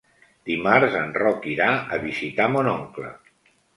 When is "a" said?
1.99-1.99